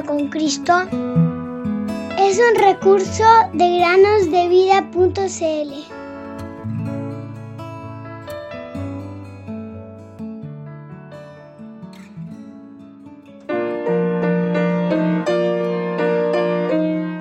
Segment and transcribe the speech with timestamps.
[0.00, 0.72] con Cristo
[2.18, 5.72] es un recurso de granosdevida.cl.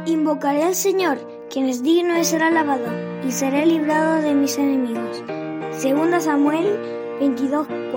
[0.05, 1.17] Invocaré al Señor,
[1.49, 2.87] quien es digno de ser alabado,
[3.27, 5.21] y seré librado de mis enemigos.
[5.71, 6.79] Segunda Samuel
[7.19, 7.90] 22:4.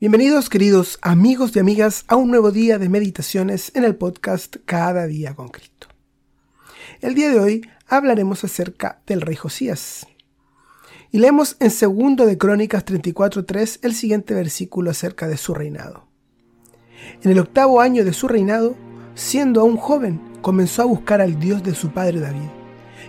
[0.00, 5.06] Bienvenidos queridos amigos y amigas a un nuevo día de meditaciones en el podcast Cada
[5.06, 5.88] día con Cristo.
[7.02, 10.06] El día de hoy hablaremos acerca del rey Josías.
[11.12, 16.06] Y leemos en segundo de Crónicas 34.3 el siguiente versículo acerca de su reinado.
[17.22, 18.76] En el octavo año de su reinado,
[19.14, 22.48] siendo aún joven, comenzó a buscar al Dios de su padre David.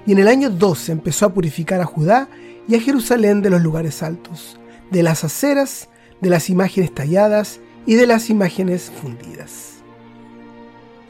[0.05, 2.27] Y en el año 12 empezó a purificar a Judá
[2.67, 4.59] y a Jerusalén de los lugares altos,
[4.91, 5.87] de las aceras
[6.21, 9.71] de las imágenes talladas y de las imágenes fundidas.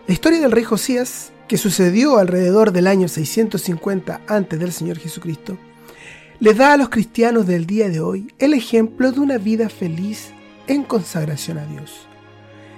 [0.07, 5.57] La historia del rey Josías, que sucedió alrededor del año 650 antes del Señor Jesucristo,
[6.39, 10.31] le da a los cristianos del día de hoy el ejemplo de una vida feliz
[10.67, 12.07] en consagración a Dios.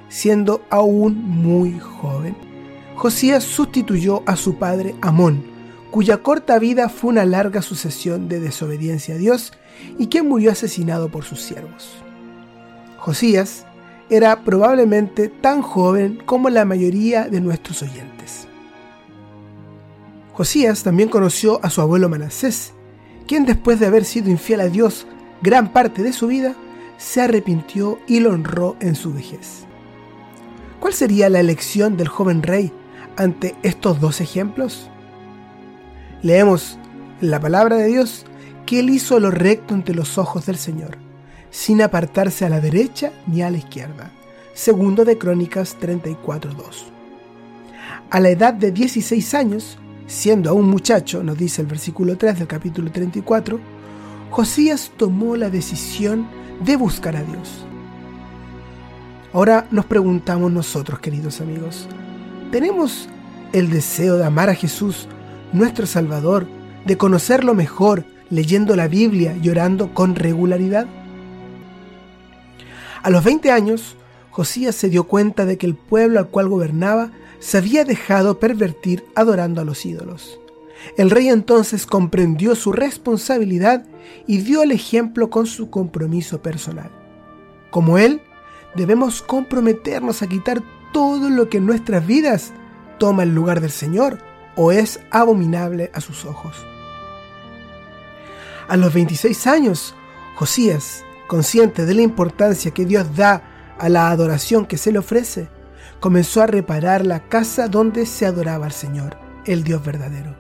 [0.10, 2.36] Siendo aún muy joven,
[2.96, 5.46] Josías sustituyó a su padre Amón,
[5.92, 9.54] cuya corta vida fue una larga sucesión de desobediencia a Dios
[9.98, 12.04] y que murió asesinado por sus siervos.
[13.04, 13.66] Josías
[14.10, 18.48] era probablemente tan joven como la mayoría de nuestros oyentes.
[20.32, 22.72] Josías también conoció a su abuelo Manasés,
[23.28, 25.06] quien después de haber sido infiel a Dios
[25.42, 26.56] gran parte de su vida,
[26.96, 29.66] se arrepintió y lo honró en su vejez.
[30.80, 32.72] ¿Cuál sería la elección del joven rey
[33.18, 34.90] ante estos dos ejemplos?
[36.22, 36.80] Leemos
[37.20, 38.26] en la palabra de Dios
[38.66, 41.04] que él hizo lo recto ante los ojos del Señor
[41.54, 44.10] sin apartarse a la derecha ni a la izquierda.
[44.56, 46.50] Segundo de Crónicas 34.2.
[48.10, 49.78] A la edad de 16 años,
[50.08, 53.60] siendo aún muchacho, nos dice el versículo 3 del capítulo 34,
[54.32, 56.28] Josías tomó la decisión
[56.66, 57.64] de buscar a Dios.
[59.32, 61.88] Ahora nos preguntamos nosotros, queridos amigos,
[62.52, 63.08] ¿tenemos
[63.52, 65.08] el deseo de amar a Jesús,
[65.54, 66.48] nuestro Salvador,
[66.88, 70.88] de conocerlo mejor, leyendo la Biblia y orando con regularidad?
[73.04, 73.98] A los 20 años,
[74.32, 79.04] Josías se dio cuenta de que el pueblo al cual gobernaba se había dejado pervertir
[79.14, 80.40] adorando a los ídolos.
[80.98, 83.86] El rey entonces comprendió su responsabilidad
[84.26, 86.92] y dio el ejemplo con su compromiso personal.
[87.72, 88.22] Como él,
[88.74, 90.64] debemos comprometernos a quitar
[90.94, 92.54] todo lo que en nuestras vidas
[93.00, 94.20] toma el lugar del Señor
[94.56, 96.56] o es abominable a sus ojos.
[98.70, 99.94] A los 26 años,
[100.36, 103.42] Josías consciente de la importancia que Dios da
[103.80, 105.48] a la adoración que se le ofrece,
[106.00, 109.18] comenzó a reparar la casa donde se adoraba al Señor,
[109.48, 110.36] el Dios verdadero.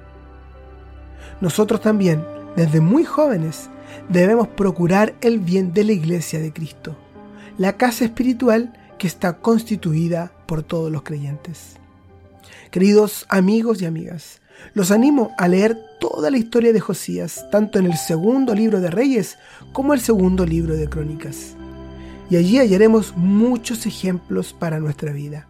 [1.42, 2.24] Nosotros también,
[2.56, 3.72] desde muy jóvenes,
[4.08, 6.96] debemos procurar el bien de la iglesia de Cristo,
[7.58, 11.78] la casa espiritual que está constituida por todos los creyentes.
[12.72, 14.42] Queridos amigos y amigas,
[14.74, 18.90] los animo a leer toda la historia de Josías, tanto en el segundo libro de
[18.90, 19.38] Reyes
[19.72, 21.56] como el segundo libro de Crónicas.
[22.30, 25.48] Y allí hallaremos muchos ejemplos para nuestra vida.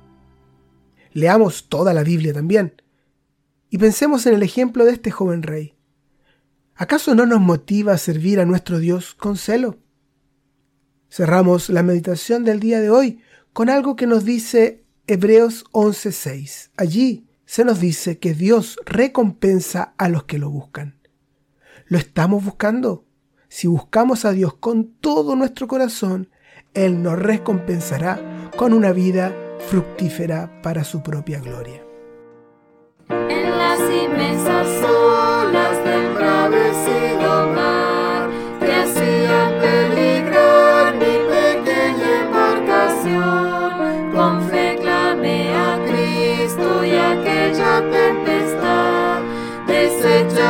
[1.13, 2.81] Leamos toda la Biblia también.
[3.69, 5.75] Y pensemos en el ejemplo de este joven rey.
[6.75, 9.77] ¿Acaso no nos motiva a servir a nuestro Dios con celo?
[11.09, 13.19] Cerramos la meditación del día de hoy
[13.53, 16.71] con algo que nos dice Hebreos 11:6.
[16.77, 20.97] Allí se nos dice que Dios recompensa a los que lo buscan.
[21.87, 23.03] ¿Lo estamos buscando?
[23.49, 26.29] Si buscamos a Dios con todo nuestro corazón,
[26.73, 29.35] Él nos recompensará con una vida
[29.67, 31.83] fructífera para su propia gloria.
[33.09, 36.15] En las inmensas olas del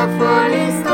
[0.03, 0.92] deshecha fue